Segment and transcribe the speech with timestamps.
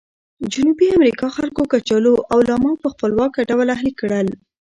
[0.51, 4.27] جنوبي امریکا خلکو کچالو او لاما په خپلواکه ډول اهلي کړل.